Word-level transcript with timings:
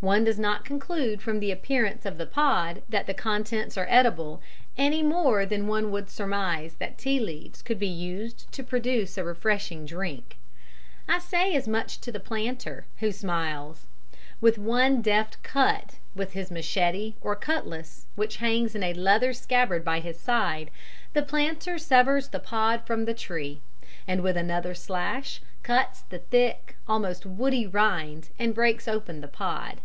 One 0.00 0.22
does 0.22 0.38
not 0.38 0.64
conclude 0.64 1.20
from 1.22 1.40
the 1.40 1.50
appearance 1.50 2.06
of 2.06 2.18
the 2.18 2.26
pod 2.26 2.82
that 2.88 3.08
the 3.08 3.14
contents 3.14 3.76
are 3.76 3.86
edible, 3.88 4.40
any 4.76 5.02
more 5.02 5.44
than 5.44 5.66
one 5.66 5.90
would 5.90 6.08
surmise 6.08 6.74
that 6.74 6.96
tea 6.98 7.18
leaves 7.18 7.62
could 7.62 7.80
be 7.80 7.88
used 7.88 8.46
to 8.52 8.62
produce 8.62 9.18
a 9.18 9.24
refreshing 9.24 9.84
drink. 9.84 10.36
I 11.08 11.18
say 11.18 11.52
as 11.56 11.66
much 11.66 12.00
to 12.02 12.12
the 12.12 12.20
planter, 12.20 12.86
who 13.00 13.10
smiles. 13.10 13.86
With 14.40 14.56
one 14.56 15.02
deft 15.02 15.42
cut 15.42 15.96
with 16.14 16.32
his 16.32 16.48
machete 16.52 17.14
or 17.20 17.34
cutlass, 17.34 18.06
which 18.14 18.36
hangs 18.36 18.76
in 18.76 18.84
a 18.84 18.94
leather 18.94 19.32
scabbard 19.32 19.84
by 19.84 19.98
his 19.98 20.20
side, 20.20 20.70
the 21.12 21.22
planter 21.22 21.76
severs 21.76 22.28
the 22.28 22.38
pod 22.38 22.86
from 22.86 23.04
the 23.04 23.14
tree, 23.14 23.62
and 24.06 24.22
with 24.22 24.36
another 24.36 24.74
slash 24.76 25.42
cuts 25.64 26.02
the 26.02 26.20
thick, 26.20 26.76
almost 26.86 27.26
woody 27.26 27.66
rind 27.66 28.28
and 28.38 28.54
breaks 28.54 28.86
open 28.86 29.20
the 29.22 29.26
pod. 29.28 29.80